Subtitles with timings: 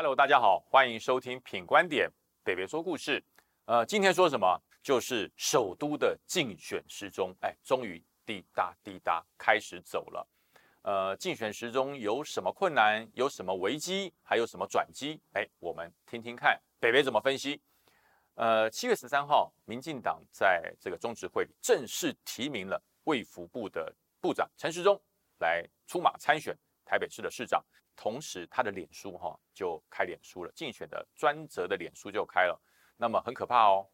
[0.00, 2.08] Hello，大家好，欢迎收听品观点，
[2.44, 3.20] 北北说故事。
[3.64, 4.56] 呃，今天说什么？
[4.80, 10.24] 就是首都的竞选时钟，哎，终于滴答滴答开始走了。
[10.82, 13.10] 呃，竞选时钟有什么困难？
[13.14, 14.14] 有什么危机？
[14.22, 15.20] 还有什么转机？
[15.32, 17.60] 哎，我们听听看北北怎么分析。
[18.36, 24.96] 呃，七月十三号，民进党在这个中执会正式提名了卫福部的部长陈时中
[25.40, 27.60] 来出马参选台北市的市长。
[28.00, 32.56] 同时，他的脸书哈就开脸书了，竞选的专责的脸书就开了。
[32.96, 33.84] 那么很可怕哦，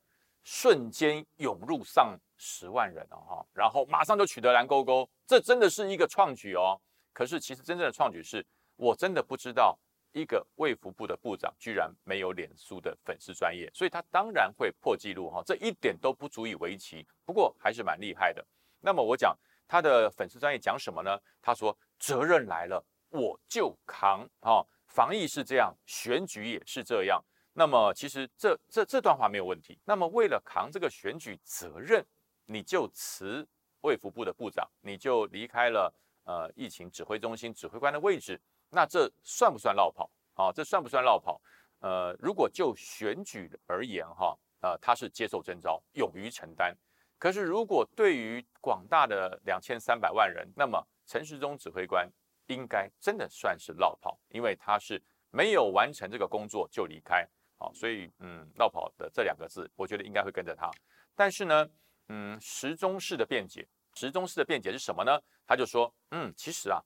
[0.42, 6.78] 瞬间涌入上十万人哦哈，然后马上就取得蓝勾勾，这真的是一个创举哦。
[7.14, 8.46] 可是其实真正的创举是，
[8.76, 9.74] 我真的不知道
[10.12, 17.06] 一个卫福部的部长居然没有脸书的粉丝专业，所以他当然会破纪录哈，这一点都不足以为奇。
[17.24, 18.44] 不过还是蛮厉害的。
[18.80, 19.34] 那么我讲
[19.66, 21.18] 他的粉丝专业讲什么呢？
[21.40, 22.84] 他说责任来了。
[23.14, 24.60] 我就扛啊！
[24.88, 27.22] 防疫是这样，选举也是这样。
[27.52, 29.78] 那么其实这这这段话没有问题。
[29.84, 32.04] 那么为了扛这个选举责任，
[32.46, 33.46] 你就辞
[33.82, 38.40] 卫福部的部长，你就离开了呃疫情指挥中心指挥官的位置。
[38.68, 40.50] 那这算不算绕跑啊？
[40.50, 41.40] 这算不算绕跑？
[41.78, 46.76] 呃，如果就选举而言哈，呃，他是接受征召，勇于承担。
[47.16, 52.10] 可是如果对于广大的两千三百万人，那么陈时中指挥官。
[52.46, 55.00] 应该真的算是落跑，因为他是
[55.30, 60.70] 没有完成这个工作就离开，好，所以嗯，落跑的这两个字，我觉得应该会跟着他。
[61.14, 61.68] 但是呢，
[62.08, 65.18] 嗯，时钟式的辩解，时钟式的辩解是什么呢？
[65.46, 66.80] 他就说，嗯，其实啊，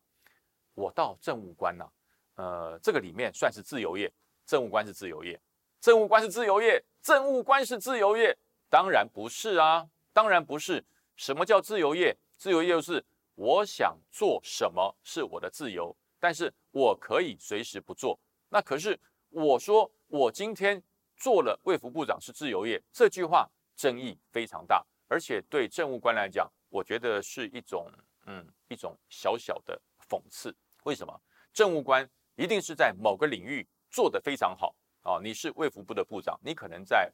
[0.75, 1.85] 我到政务官呐，
[2.37, 4.13] 呃，这个里面算是自由业，
[4.47, 5.41] 政务官是自由业，
[5.81, 8.37] 政务官是自由业，政务官是自由业，
[8.71, 10.85] 当然不是啊，当然不是。
[11.17, 12.17] 什么叫自由业？
[12.37, 13.05] 自由业就是。
[13.39, 18.19] 我想做什么是我的自由，但是我可以随时不做。
[18.49, 20.83] 那可是我说我今天
[21.17, 27.89] 做了卫福部长是自由业，这句话争议非常大，而且对政务官来讲，我觉得是一种
[28.27, 30.53] 嗯一种小小的讽刺。
[30.83, 31.23] 为什么？
[31.53, 35.21] 政务官一定是在某个领域做得非常好啊？
[35.23, 37.09] 你是卫福部的部长，你可能在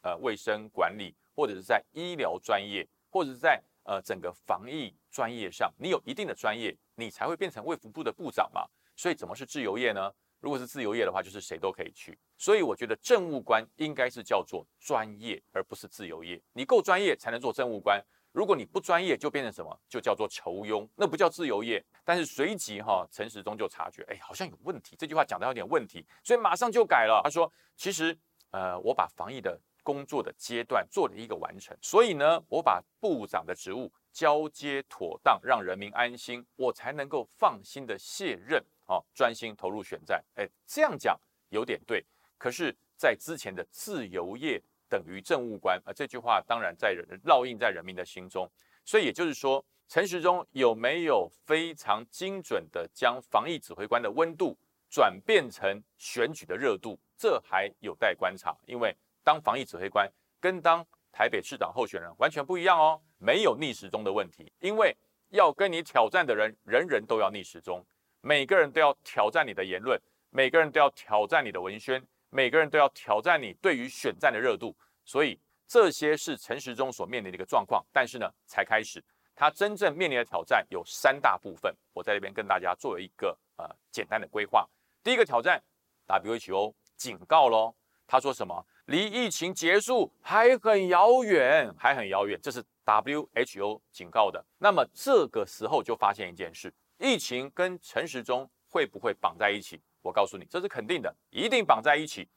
[0.00, 3.62] 呃卫生管理，或者是在医疗专业，或者是在。
[3.86, 8.66] 呃，整个防疫专业上，你有一定的专业，你才会变成卫福部的部长嘛。
[8.96, 10.12] 所以怎么是自由业呢？
[10.40, 12.18] 如果是自由业的话，就是谁都可以去。
[12.36, 16.42] 所以我觉得政务官应该是叫做专业，而不是自由业。
[16.52, 19.80] 你够专业才能做政务官，如果你不专业，就变成什么？
[19.88, 21.84] 就叫做酬庸，那不叫自由业。
[22.04, 27.20] 但是随即哈，陈时中就察觉，哎，好像有问题，这句话讲的有点问题，所以马上就改了。
[27.22, 28.18] 他说，其实
[28.50, 29.60] 呃，我把防疫的。
[29.86, 40.20] 工作的阶段做了一个完成，所以呢，我把部长的职务交接妥当，让人民安心，我才能够放心的卸任，哦，专心投入选战。
[40.34, 41.16] 哎，这样讲
[41.50, 42.04] 有点对，
[42.36, 48.50] 可是，在之前的自由业等于政务官啊，这句话当然在人烙印在人民的心中。
[48.84, 54.58] 所以也就是说，陈时中有没有非常精准的将防疫指挥官的温度
[54.90, 58.92] 转变成选举的热度，这还有待观察，因为。
[59.26, 64.96] 当防疫指挥官跟当台北市长候选人完全不一样哦，没有逆时钟的问题，因为
[65.30, 67.84] 要跟你挑战的人，人人都要逆时钟，
[68.20, 70.00] 每个人都要挑战你的言论，
[70.30, 72.00] 每个人都要挑战你的文宣，
[72.30, 74.72] 每个人都要挑战你对于选战的热度，
[75.04, 75.36] 所以
[75.66, 77.84] 这些是陈时中所面临的一个状况。
[77.92, 79.02] 但是呢，才开始，
[79.34, 84.64] 他真正面临的挑战有三大部分，我在这边跟大家做一个呃简单的规划。
[85.02, 85.60] 第一个挑战
[86.06, 87.74] ，WHO 警告喽，
[88.06, 88.64] 他说什么？
[88.86, 94.44] 离疫情结束还很遥远，还很遥远，这是 WHO 警告的。
[94.58, 99.80] 那么这个时候就发现一件事：疫情跟陈时中会不会绑在一起？
[100.02, 102.28] 我告诉你，这是肯定的，一定绑在一起。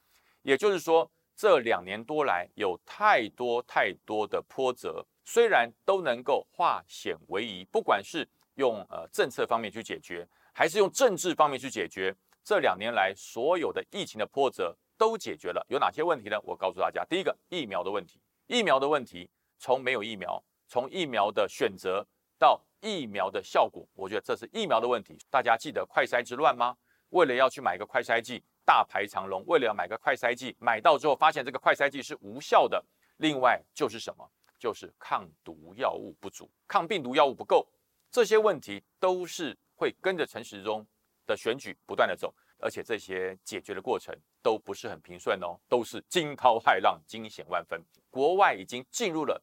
[0.41, 14.75] 也就是说，这两年多来有太多太多的波折，虽然都能够化险为夷，不管是用呃政策方面去解决，还是用政治方面去解决，这两年来所有的疫情的波折。
[14.99, 16.37] 都解决了，有哪些问题呢？
[16.43, 22.05] 我告诉大家，第一个疫苗的问题，疫苗的问题，从没有疫苗，从疫苗的选择
[22.37, 25.17] 到疫苗的效果，我觉得这是疫苗的问题。
[25.31, 26.75] 大家记得快筛之乱吗？
[27.11, 32.83] 为了要去买个快筛剂，大排长龙；为了要买个快筛剂，买到之后发现这个快筛剂是无效的。
[33.17, 34.29] 另外就是什么？
[34.59, 37.65] 就是抗毒药物不足，抗病毒药物不够，
[38.11, 40.85] 这些问题都是会跟着陈时中
[41.25, 42.35] 的选举不断的走。
[42.59, 47.81] 而且这些解决的过程都不是很平顺哦，都是惊涛骇浪、惊险万分。
[48.09, 49.41] 国外已经进入了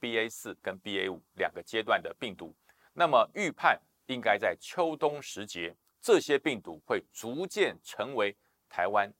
[0.00, 2.54] BA 四跟 BA 五两个阶段的病毒，
[2.92, 8.36] 那么预判应该在秋冬时节，这些病毒会逐渐成为
[8.68, 9.12] 台湾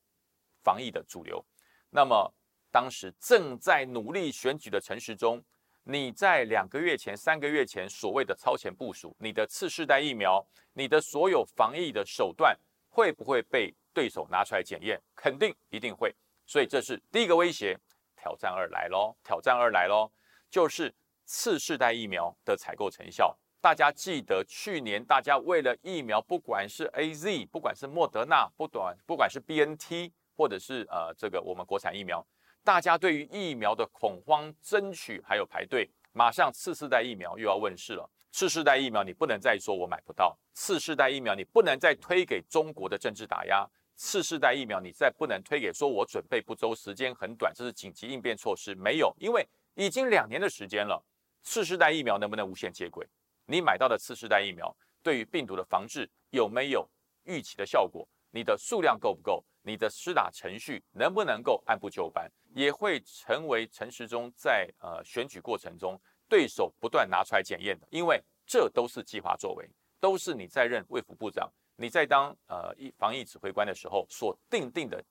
[0.62, 1.44] 防疫的主流。
[1.90, 2.32] 那么
[2.70, 5.42] 当时正在努力选举的陈时中，
[5.82, 12.58] 你在两个月前、三个月前所谓的超前部署，你的次世代疫苗，你的所有防疫的手段，
[12.96, 14.98] 会不会被对手拿出来检验？
[15.14, 16.14] 肯定一定会。
[16.46, 17.78] 所以这是第一个威胁，
[18.16, 20.10] 挑战二来喽，挑战二来喽，
[20.48, 20.94] 就是
[21.26, 23.36] 次世代疫苗的采购成效。
[23.60, 32.26] 大家记得去年大家为了疫苗，不管是 A Z，不管是莫德纳，不短，不管是 B N T，或者是呃这个我们国产疫苗，
[32.64, 38.08] 大家对于疫苗的恐慌、争取还有排队，马上次世代疫苗又要问世了。
[38.36, 43.66] 次世代疫苗你不能再说我买不到，次世代疫苗你不能再推给中国的政治打压。
[43.94, 51.02] 次世代疫苗，你再不能推给说，我准备不周，时间很短，这是紧急应变措施，没有，因为已经两年的时间了。
[51.44, 53.08] 次世代疫苗能不能无限接轨？
[53.46, 56.86] 你买到的次世代疫苗对于病毒的防治有没有
[57.24, 58.06] 预期的效果？
[58.30, 59.42] 你的数量够不够？
[59.62, 62.30] 你的施打程序能不能够按部就班？
[62.54, 69.68] 也会成为陈时中在呃选举过程中对手不断拿出来检验的，因为这都是计划作为，
[70.00, 71.50] 都是你在任卫福部长。
[71.78, 75.04] 你在当呃疫防疫指挥官的时候所定定的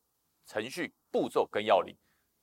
[0.48, 1.96] 程序步骤跟要领，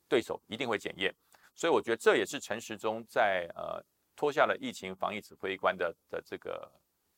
[0.07, 1.13] 对手一定会检验，
[1.53, 3.83] 所以我觉得这也是陈时中在呃
[4.15, 6.71] 脱下了疫情防疫指挥官的的这个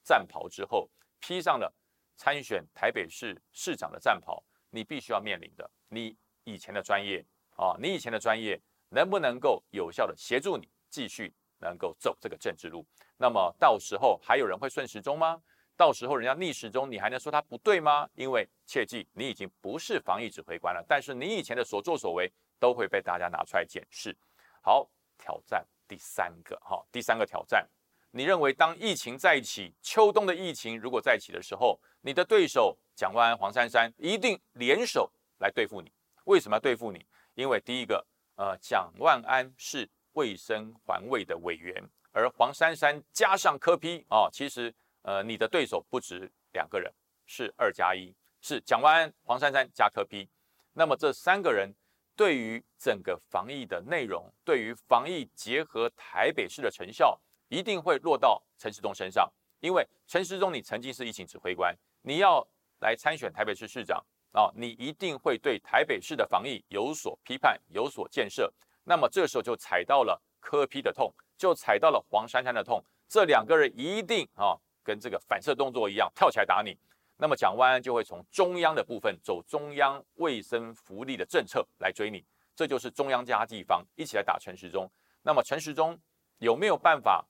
[0.04, 1.72] 战袍之后，披上了
[2.16, 7.24] 参选台北市市长的战袍，你必须要面临的，你以前的专业
[7.56, 8.60] 啊，你以前的专业
[8.90, 11.32] 能不能够有效的协助你继续
[11.70, 12.86] 能够走这个政治路？
[13.18, 15.42] 那么到时候还有人会顺时钟吗？
[15.78, 18.10] 到时候人家逆时钟，你还能说他不对吗？
[18.16, 24.16] 因为切记，你已经不是防疫指挥官了，但是你以前的所作所为都会被大家拿出来检视。
[24.62, 27.68] 好，挑战第三个，哈，第三个挑战，
[28.12, 35.92] 你认为当疫情再起，秋冬的疫情如果再起的时候，你的对手蒋万安、黄珊珊一定联手来对付你？
[36.24, 37.06] 为什么要对付你？
[37.34, 41.82] 因为第一个，呃，蒋万安是卫生环卫的委员，
[42.12, 44.76] 而黄珊珊加上柯批啊，其实。
[45.08, 46.92] 呃，你的对手不止两个人，
[47.28, 50.28] 是二加一，是蒋万安、黄珊珊加柯批。
[50.74, 51.72] 那么这三个人
[52.16, 59.32] 对于整个防疫的内容，对于防疫结合台北市的成效，一定会落到陈时中身上。
[59.60, 62.44] 因为陈时中，你曾经是疫情指挥官，你要
[62.80, 68.52] 来参选台北市市长啊，你一定会对台北市的防疫有所批判、有所建设。
[68.86, 74.56] 那么这时候就踩到了柯批的痛，就踩到了黄珊珊的痛，这两个人一定啊。
[74.88, 76.78] 跟这个反射动作一样，跳起来打你，
[77.18, 82.24] 那么蒋万安就会从中央的部分走中央卫生福利的政策来追你，
[82.56, 84.88] 这就是中央加地方一起来打陈时中。
[85.24, 86.00] 那么陈时中
[86.38, 87.26] 有没有办法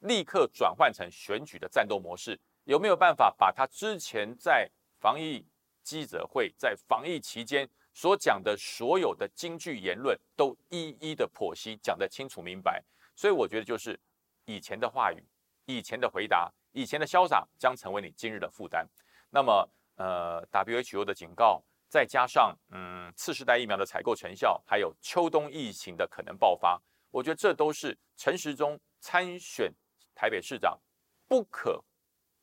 [0.00, 2.36] 立刻转换成选举的战斗模式？
[2.64, 4.68] 有没有办法把他之前在
[4.98, 5.46] 防疫
[5.84, 12.84] 记者会、在防疫期间所讲的所有的金句言论都一一的剖析，讲得清楚明白？
[13.14, 13.98] 所以我觉得就是
[14.44, 15.24] 以前的话语，
[15.64, 16.52] 以前的回答。
[16.72, 18.86] 以前的潇洒将成为你今日的负担。
[19.30, 26.78] 那么，呃，WHO 的警告，再加上嗯次世代疫苗的采购成效，还有秋冬疫情的可能爆发，
[27.10, 29.72] 我觉得这都是陈时中参选
[30.14, 30.78] 台北市长
[31.26, 31.82] 不可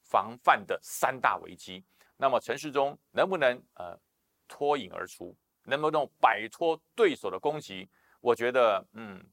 [0.02, 1.86] 防范的三大危机。
[2.18, 3.96] 那么，陈时中能不能呃
[4.48, 7.90] 脱颖而出，能不能摆脱对手的攻击？
[8.22, 9.24] 我觉得，嗯，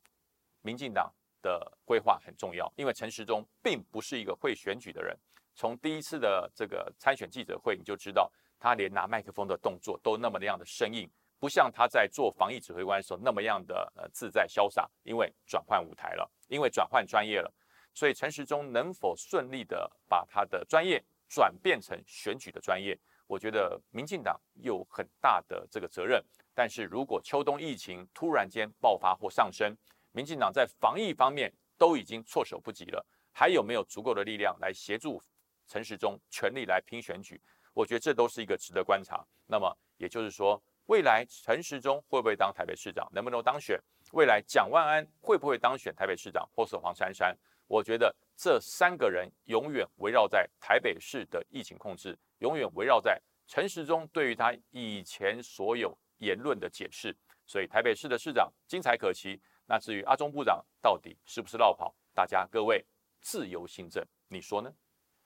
[0.63, 1.13] 民进党。
[1.43, 5.17] 的规划很重要，因为陈时中并不是一个会选举的人。
[5.55, 14.87] 从第一次的这个参选记者会，你就知道他连拿麦克风的动作都那么那样的生硬，不像他在做防疫指挥官的时候那么样的呃自在潇洒。
[15.03, 17.51] 因为转换舞台了，因为转换专业了，
[17.95, 22.95] 所以陈时中能否顺利的把他的专业转变成选举的专业，
[23.31, 26.21] 我觉得民进党有很大的这个责任。
[26.53, 29.73] 但是如果秋冬疫情突然间爆发或上升，
[30.11, 35.23] 民进党在防疫方面都已经措手不及了，还有没有足够的力量来协助
[35.69, 37.41] 陈时中全力来拼选举？
[37.73, 39.25] 我觉得这都是一个值得观察。
[39.47, 43.81] 那么也就是说，未来陈时中会不会当台北市长，能不能当选？
[44.11, 47.39] 未来蒋万安会不会当选台北市长，或是黄珊珊？
[47.69, 57.17] 我觉得这三个人永远围绕在台北市的疫情控制，永远围绕在陈时中对于他以前所有言论的解释。
[57.47, 59.41] 所以台北市的市长精彩可期。
[59.67, 62.85] 那至于阿中部长到底是不是绕跑，大家各位
[63.21, 64.73] 自由心证，你说呢？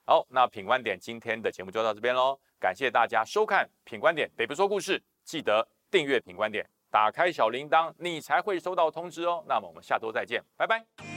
[0.05, 9.43] 好，那品观点今天的节目就到这边喽，感谢大家收看品观点北部说故事，记得订阅品观点，打开小铃铛，你才会收到通知哦。
[9.47, 11.14] 那么我们下周再见，拜拜。